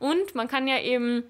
[0.00, 1.22] Und man kann ja eben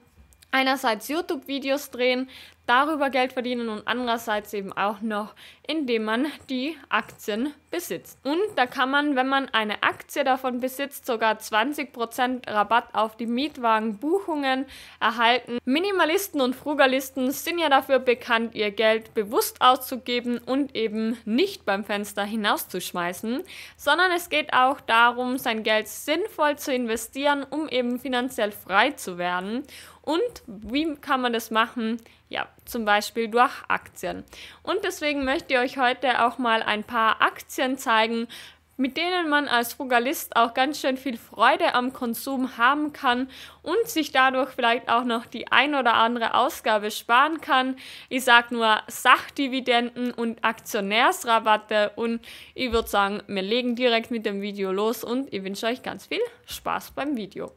[0.51, 2.29] einerseits YouTube-Videos drehen,
[2.71, 5.35] darüber Geld verdienen und andererseits eben auch noch,
[5.67, 8.19] indem man die Aktien besitzt.
[8.25, 13.27] Und da kann man, wenn man eine Aktie davon besitzt, sogar 20% Rabatt auf die
[13.27, 14.67] Mietwagenbuchungen
[15.01, 15.59] erhalten.
[15.65, 21.85] Minimalisten und Frugalisten sind ja dafür bekannt, ihr Geld bewusst auszugeben und eben nicht beim
[21.85, 23.43] Fenster hinauszuschmeißen,
[23.77, 29.19] sondern es geht auch darum, sein Geld sinnvoll zu investieren, um eben finanziell frei zu
[29.19, 29.65] werden.
[30.11, 31.99] Und wie kann man das machen?
[32.29, 34.25] Ja, zum Beispiel durch Aktien.
[34.65, 38.27] Und deswegen möchte ich euch heute auch mal ein paar Aktien zeigen,
[38.77, 43.29] mit denen man als Frugalist auch ganz schön viel Freude am Konsum haben kann
[43.63, 47.77] und sich dadurch vielleicht auch noch die ein oder andere Ausgabe sparen kann.
[48.09, 52.21] Ich sage nur Sachdividenden und Aktionärsrabatte und
[52.57, 56.07] ich würde sagen, wir legen direkt mit dem Video los und ich wünsche euch ganz
[56.07, 57.53] viel Spaß beim Video.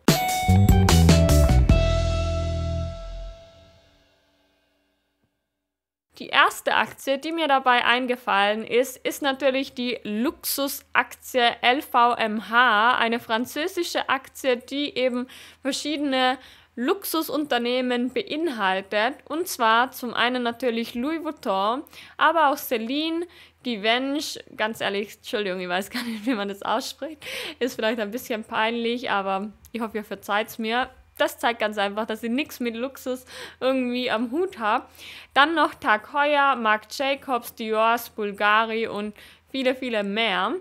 [6.23, 14.07] Die erste Aktie, die mir dabei eingefallen ist, ist natürlich die Luxusaktie LVMH, eine französische
[14.07, 15.27] Aktie, die eben
[15.61, 16.37] verschiedene
[16.77, 19.15] Luxusunternehmen beinhaltet.
[19.25, 21.83] Und zwar zum einen natürlich Louis Vuitton,
[22.15, 23.27] aber auch Celine,
[23.63, 27.17] Givenchy, ganz ehrlich, Entschuldigung, ich weiß gar nicht, wie man das ausspricht.
[27.59, 31.77] Ist vielleicht ein bisschen peinlich, aber ich hoffe, ihr verzeiht es mir das zeigt ganz
[31.77, 33.25] einfach, dass ich nichts mit Luxus
[33.59, 34.85] irgendwie am Hut habe.
[35.33, 39.13] Dann noch Tag Heuer, Marc Jacobs, Dior's, Bulgari und
[39.49, 40.53] viele, viele mehr.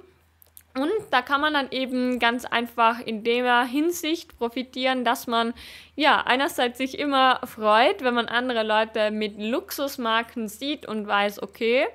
[0.74, 5.52] Und da kann man dann eben ganz einfach in der Hinsicht profitieren, dass man
[5.96, 11.86] ja einerseits sich immer freut, wenn man andere Leute mit Luxusmarken sieht und weiß, okay,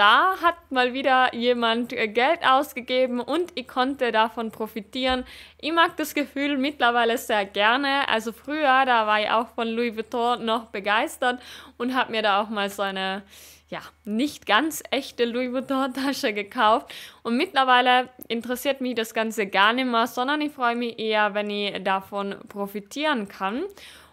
[0.00, 5.24] da hat mal wieder jemand äh, Geld ausgegeben und ich konnte davon profitieren.
[5.60, 8.08] Ich mag das Gefühl mittlerweile sehr gerne.
[8.08, 11.42] Also früher, da war ich auch von Louis Vuitton noch begeistert
[11.76, 13.22] und habe mir da auch mal so eine
[13.68, 16.92] ja, nicht ganz echte Louis Vuitton-Tasche gekauft.
[17.22, 21.50] Und mittlerweile interessiert mich das Ganze gar nicht mehr, sondern ich freue mich eher, wenn
[21.50, 23.64] ich davon profitieren kann.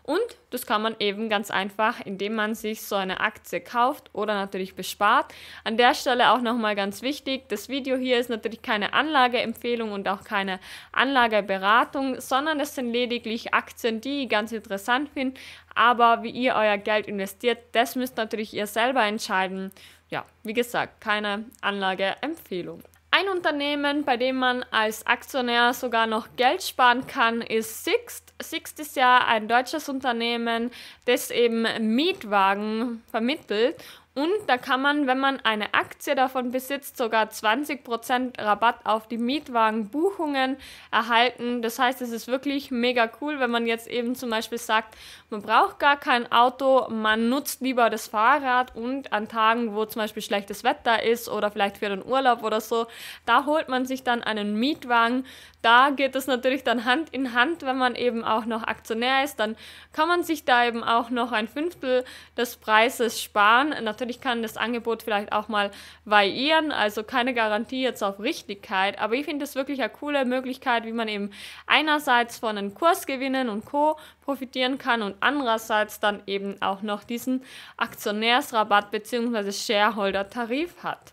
[0.08, 4.36] Und das kann man eben ganz einfach, indem man sich so eine Aktie kauft oder
[4.36, 5.34] natürlich bespart.
[5.66, 10.08] An der Stelle auch nochmal ganz wichtig, das Video hier ist natürlich keine Anlageempfehlung und
[10.08, 10.62] auch keine
[10.94, 15.38] Anlageberatung, sondern es sind lediglich Aktien, die ich ganz interessant finde.
[15.76, 19.74] Aber wie ihr euer Geld investiert, das müsst natürlich ihr selber entscheiden.
[20.10, 22.82] Ja, wie gesagt, keine Anlageempfehlung.
[23.20, 28.32] Ein Unternehmen, bei dem man als Aktionär sogar noch Geld sparen kann, ist Sixt.
[28.40, 30.70] Sixt ist ja ein deutsches Unternehmen,
[31.06, 33.78] das eben Mietwagen vermittelt
[34.18, 39.20] und da kann man, wenn man eine Aktie davon besitzt, sogar 20% Rabatt auf die
[39.20, 40.58] Mietwagenbuchungen
[40.90, 41.62] erhalten.
[41.62, 44.98] Das heißt, es ist wirklich mega cool, wenn man jetzt eben zum Beispiel sagt,
[45.30, 50.02] man braucht gar kein Auto, man nutzt lieber das Fahrrad und an Tagen, wo zum
[50.02, 52.88] Beispiel schlechtes Wetter ist oder vielleicht für den Urlaub oder so,
[53.28, 55.26] da holt man sich dann einen Mietwagen.
[55.62, 59.36] Da geht es natürlich dann Hand in Hand, wenn man eben auch noch Aktionär ist,
[59.40, 59.58] dann
[59.92, 62.06] kann man sich da eben auch noch ein Fünftel
[62.38, 63.76] des Preises sparen.
[63.84, 65.70] Natürlich Natürlich kann das Angebot vielleicht auch mal
[66.06, 70.86] variieren, also keine Garantie jetzt auf Richtigkeit, aber ich finde es wirklich eine coole Möglichkeit,
[70.86, 71.32] wie man eben
[71.66, 73.98] einerseits von den Kursgewinnen und Co.
[74.22, 77.44] profitieren kann und andererseits dann eben auch noch diesen
[77.76, 79.52] Aktionärsrabatt bzw.
[79.52, 81.12] Shareholder-Tarif hat.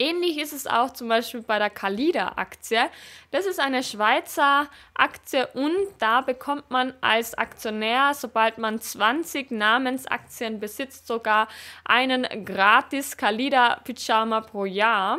[0.00, 2.88] Ähnlich ist es auch zum Beispiel bei der Calida-Aktie.
[3.32, 10.58] Das ist eine Schweizer Aktie und da bekommt man als Aktionär, sobald man 20 Namensaktien
[10.58, 11.48] besitzt, sogar
[11.84, 15.18] einen gratis Calida-Pyjama pro Jahr.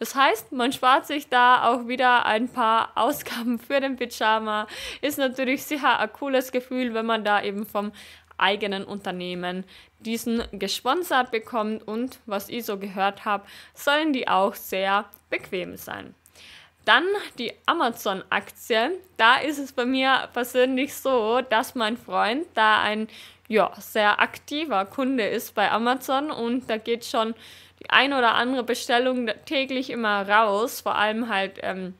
[0.00, 4.66] Das heißt, man spart sich da auch wieder ein paar Ausgaben für den Pyjama.
[5.02, 7.92] Ist natürlich sicher ein cooles Gefühl, wenn man da eben vom
[8.40, 9.64] eigenen Unternehmen
[10.00, 16.14] diesen gesponsert bekommt und was ich so gehört habe, sollen die auch sehr bequem sein.
[16.84, 17.04] Dann
[17.38, 18.98] die Amazon-Aktie.
[19.16, 23.08] Da ist es bei mir persönlich so, dass mein Freund da ein
[23.48, 27.34] ja, sehr aktiver Kunde ist bei Amazon und da geht schon
[27.82, 31.94] die ein oder andere Bestellung täglich immer raus, vor allem halt ähm,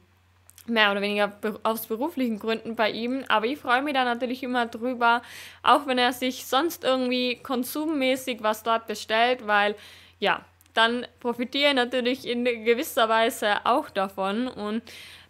[0.67, 3.23] mehr oder weniger aus beruflichen Gründen bei ihm.
[3.27, 5.21] Aber ich freue mich da natürlich immer drüber,
[5.63, 9.75] auch wenn er sich sonst irgendwie konsummäßig was dort bestellt, weil
[10.19, 14.47] ja, dann profitiere ich natürlich in gewisser Weise auch davon.
[14.47, 14.83] Und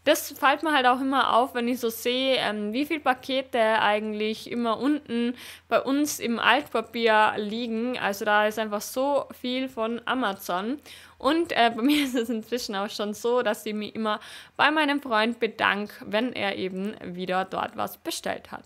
[0.03, 3.59] das fällt mir halt auch immer auf, wenn ich so sehe, ähm, wie viele Pakete
[3.59, 5.35] eigentlich immer unten
[5.67, 7.99] bei uns im Altpapier liegen.
[7.99, 10.79] Also da ist einfach so viel von Amazon.
[11.19, 14.19] Und äh, bei mir ist es inzwischen auch schon so, dass ich mich immer
[14.57, 18.63] bei meinem Freund bedanke, wenn er eben wieder dort was bestellt hat.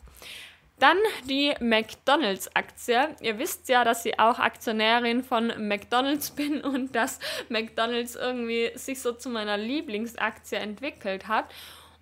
[0.80, 0.98] Dann
[1.30, 3.16] die McDonald's-Aktie.
[3.22, 7.20] Ihr wisst ja, dass ich auch Aktionärin von McDonald's bin und dass
[7.50, 11.46] McDonald's irgendwie sich so zu meiner Lieblingsaktie entwickelt hat.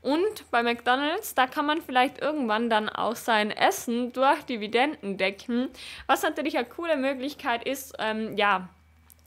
[0.02, 5.70] Und bei McDonald's, da kann man vielleicht irgendwann dann auch sein Essen durch Dividenden decken,
[6.08, 8.68] was natürlich eine coole Möglichkeit ist, ähm, ja,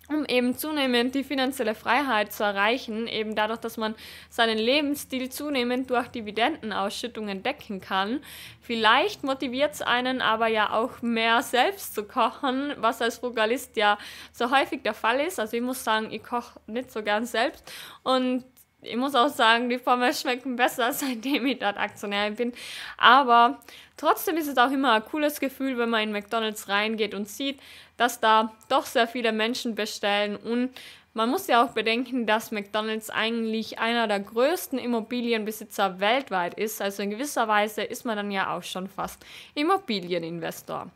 [0.08, 3.94] um eben zunehmend die finanzielle Freiheit zu erreichen, eben dadurch, dass man
[4.28, 8.20] seinen Lebensstil zunehmend durch Dividendenausschüttungen decken kann.
[8.60, 13.98] Vielleicht motiviert es einen aber ja auch mehr selbst zu kochen, was als Frugalist ja
[14.32, 15.40] so häufig der Fall ist.
[15.40, 17.72] Also ich muss sagen, ich koche nicht so gern selbst
[18.02, 18.44] und
[18.86, 22.52] ich muss auch sagen, die Pommes schmecken besser, seitdem ich dort Aktionär bin.
[22.96, 23.60] Aber
[23.96, 27.60] trotzdem ist es auch immer ein cooles Gefühl, wenn man in McDonald's reingeht und sieht,
[27.96, 30.36] dass da doch sehr viele Menschen bestellen.
[30.36, 30.70] Und
[31.14, 36.82] man muss ja auch bedenken, dass McDonald's eigentlich einer der größten Immobilienbesitzer weltweit ist.
[36.82, 39.24] Also in gewisser Weise ist man dann ja auch schon fast
[39.54, 40.90] Immobilieninvestor.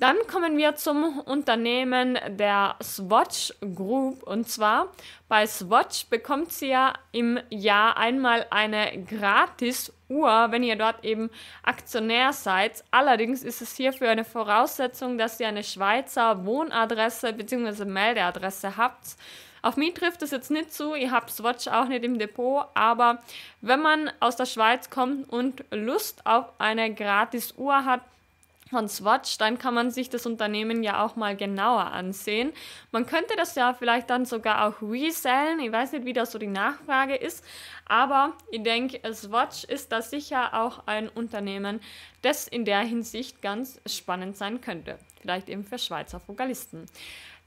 [0.00, 4.24] Dann kommen wir zum Unternehmen der Swatch Group.
[4.24, 4.88] Und zwar
[5.28, 11.30] bei Swatch bekommt sie ja im Jahr einmal eine gratis Uhr, wenn ihr dort eben
[11.62, 12.82] Aktionär seid.
[12.90, 17.84] Allerdings ist es hierfür eine Voraussetzung, dass ihr eine Schweizer Wohnadresse bzw.
[17.84, 19.16] Meldeadresse habt.
[19.62, 23.22] Auf mich trifft es jetzt nicht zu, ich habe Swatch auch nicht im Depot, aber
[23.62, 28.02] wenn man aus der Schweiz kommt und Lust auf eine gratis Uhr hat,
[28.70, 32.52] von Swatch, dann kann man sich das Unternehmen ja auch mal genauer ansehen.
[32.92, 35.60] Man könnte das ja vielleicht dann sogar auch resellen.
[35.60, 37.44] Ich weiß nicht, wie das so die Nachfrage ist,
[37.86, 41.80] aber ich denke, Swatch ist da sicher auch ein Unternehmen,
[42.22, 44.98] das in der Hinsicht ganz spannend sein könnte.
[45.20, 46.86] Vielleicht eben für Schweizer Fokalisten.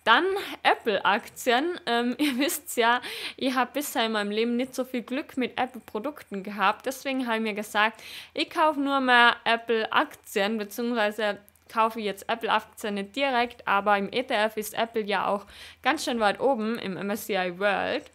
[0.07, 0.23] Dann
[0.63, 1.81] Apple-Aktien.
[1.85, 3.01] Ähm, ihr wisst ja,
[3.35, 6.85] ich habe bisher in meinem Leben nicht so viel Glück mit Apple-Produkten gehabt.
[6.85, 8.01] Deswegen habe ich mir gesagt,
[8.33, 14.55] ich kaufe nur mehr Apple-Aktien, beziehungsweise kaufe ich jetzt Apple-Aktien nicht direkt, aber im ETF
[14.55, 15.45] ist Apple ja auch
[15.83, 18.05] ganz schön weit oben im MSCI World.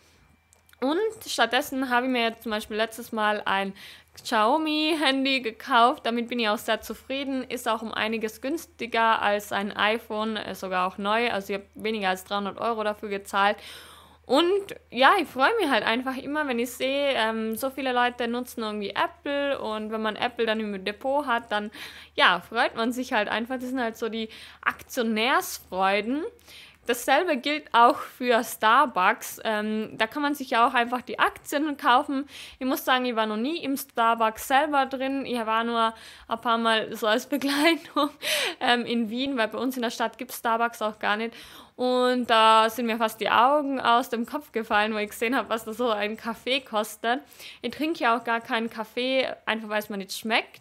[0.81, 0.99] Und
[1.31, 3.75] stattdessen habe ich mir jetzt zum Beispiel letztes Mal ein
[4.17, 6.05] Xiaomi-Handy gekauft.
[6.06, 7.44] Damit bin ich auch sehr zufrieden.
[7.44, 11.31] Ist auch um einiges günstiger als ein iPhone, äh, sogar auch neu.
[11.31, 13.56] Also ich habe weniger als 300 Euro dafür gezahlt.
[14.25, 18.29] Und ja, ich freue mich halt einfach immer, wenn ich sehe, ähm, so viele Leute
[18.29, 21.73] nutzen irgendwie Apple und wenn man Apple dann im Depot hat, dann
[22.15, 23.56] ja, freut man sich halt einfach.
[23.56, 24.29] Das sind halt so die
[24.61, 26.23] Aktionärsfreuden.
[26.87, 29.40] Dasselbe gilt auch für Starbucks.
[29.44, 32.26] Ähm, da kann man sich ja auch einfach die Aktien kaufen.
[32.58, 35.25] Ich muss sagen, ich war noch nie im Starbucks selber drin.
[35.25, 35.94] Ich war nur
[36.26, 38.11] ein paar Mal so als Begleitung
[38.61, 41.34] ähm, in Wien, weil bei uns in der Stadt gibt es Starbucks auch gar nicht.
[41.76, 45.49] Und da sind mir fast die Augen aus dem Kopf gefallen, wo ich gesehen habe,
[45.50, 47.20] was da so ein Kaffee kostet.
[47.62, 50.61] Ich trinke ja auch gar keinen Kaffee, einfach weil es mir nicht schmeckt.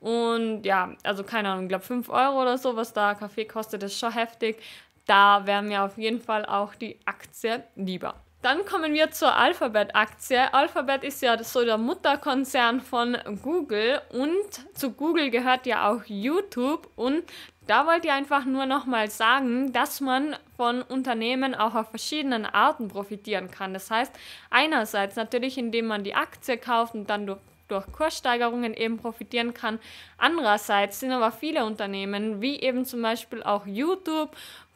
[0.00, 3.82] Und ja, also keine Ahnung, ich glaube 5 Euro oder so, was da Kaffee kostet,
[3.82, 4.62] ist schon heftig
[5.10, 8.14] da wäre mir auf jeden Fall auch die Aktie lieber.
[8.42, 10.54] Dann kommen wir zur Alphabet-Aktie.
[10.54, 16.88] Alphabet ist ja so der Mutterkonzern von Google und zu Google gehört ja auch YouTube
[16.94, 17.24] und
[17.66, 22.88] da wollte ich einfach nur nochmal sagen, dass man von Unternehmen auch auf verschiedenen Arten
[22.88, 23.74] profitieren kann.
[23.74, 24.12] Das heißt,
[24.48, 27.40] einerseits natürlich, indem man die Aktie kauft und dann durch
[27.70, 29.78] durch Kurssteigerungen eben profitieren kann.
[30.18, 34.30] Andererseits sind aber viele Unternehmen, wie eben zum Beispiel auch YouTube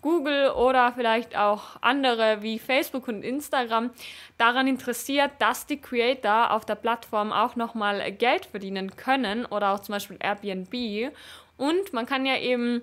[0.05, 3.91] Google oder vielleicht auch andere wie Facebook und Instagram
[4.37, 9.81] daran interessiert, dass die Creator auf der Plattform auch nochmal Geld verdienen können oder auch
[9.81, 11.11] zum Beispiel Airbnb.
[11.57, 12.83] Und man kann ja eben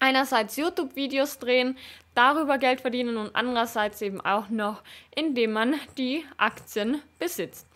[0.00, 1.76] einerseits YouTube-Videos drehen,
[2.14, 4.82] darüber Geld verdienen und andererseits eben auch noch,
[5.14, 7.66] indem man die Aktien besitzt.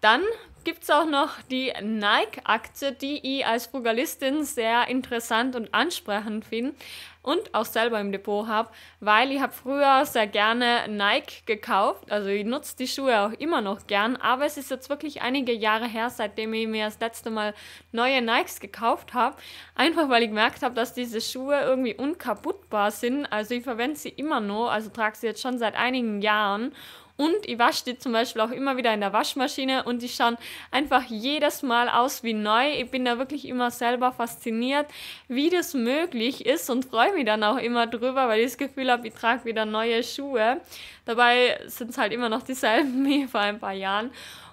[0.00, 0.22] Dann
[0.64, 6.74] gibt es auch noch die Nike-Aktie, die ich als Frugalistin sehr interessant und ansprechend finde
[7.22, 12.10] und auch selber im Depot habe, weil ich habe früher sehr gerne Nike gekauft.
[12.10, 15.52] Also ich nutze die Schuhe auch immer noch gern, aber es ist jetzt wirklich einige
[15.52, 17.54] Jahre her, seitdem ich mir das letzte Mal
[17.92, 19.36] neue Nikes gekauft habe.
[19.74, 23.26] Einfach weil ich gemerkt habe, dass diese Schuhe irgendwie unkaputtbar sind.
[23.26, 26.72] Also ich verwende sie immer noch, also trage sie jetzt schon seit einigen Jahren
[27.20, 30.38] und ich wasche die zum Beispiel auch immer wieder in der Waschmaschine und die schauen
[30.70, 32.70] einfach jedes Mal aus wie neu.
[32.72, 34.86] Ich bin da wirklich immer selber fasziniert,
[35.28, 38.90] wie das möglich ist und freue mich dann auch immer drüber, weil ich das Gefühl
[38.90, 40.62] habe, ich trage wieder neue Schuhe.
[41.04, 44.10] Dabei sind es halt immer noch dieselben wie vor ein paar Jahren.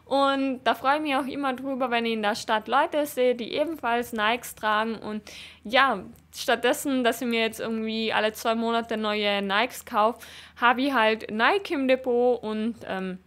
[0.08, 3.36] Und da freue ich mich auch immer drüber, wenn ich in der Stadt Leute sehe,
[3.36, 4.96] die ebenfalls Nikes tragen.
[4.96, 5.22] Und
[5.64, 10.20] ja, stattdessen, dass ich mir jetzt irgendwie alle zwei Monate neue Nikes kaufe,
[10.56, 13.20] habe ich halt Nike im Depot und ähm,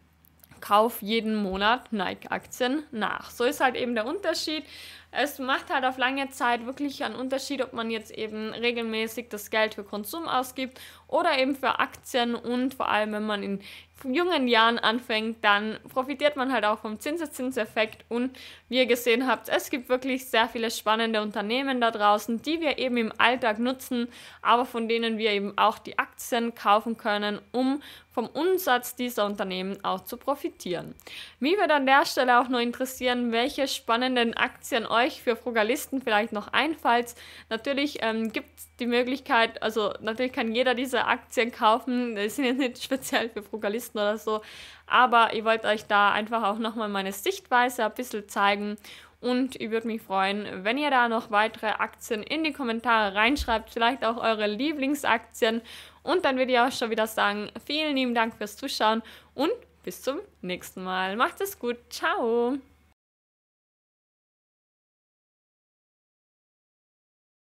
[0.61, 3.31] kaufe jeden Monat Nike-Aktien nach.
[3.31, 4.65] So ist halt eben der Unterschied.
[5.11, 9.51] Es macht halt auf lange Zeit wirklich einen Unterschied, ob man jetzt eben regelmäßig das
[9.51, 13.61] Geld für Konsum ausgibt oder eben für Aktien und vor allem, wenn man in
[14.05, 18.37] jungen Jahren anfängt, dann profitiert man halt auch vom Zinseszinseffekt und
[18.69, 22.79] wie ihr gesehen habt, es gibt wirklich sehr viele spannende Unternehmen da draußen, die wir
[22.79, 24.09] eben im Alltag nutzen,
[24.43, 29.83] aber von denen wir eben auch die Aktien kaufen können, um vom Umsatz dieser Unternehmen
[29.85, 30.95] auch zu profitieren.
[31.39, 36.33] Mich würde an der Stelle auch nur interessieren, welche spannenden Aktien euch für Frugalisten vielleicht
[36.33, 37.07] noch einfallen.
[37.49, 42.45] Natürlich ähm, gibt es die Möglichkeit, also natürlich kann jeder diese Aktien kaufen, die sind
[42.45, 44.43] jetzt nicht speziell für Frugalisten oder so,
[44.87, 48.77] aber ich wollte euch da einfach auch nochmal meine Sichtweise ein bisschen zeigen
[49.21, 53.71] und ich würde mich freuen, wenn ihr da noch weitere Aktien in die Kommentare reinschreibt,
[53.71, 55.61] vielleicht auch eure Lieblingsaktien.
[56.03, 59.03] Und dann würde ich auch schon wieder sagen, vielen lieben Dank fürs Zuschauen
[59.35, 61.17] und bis zum nächsten Mal.
[61.17, 61.77] Macht es gut.
[61.91, 62.59] Ciao.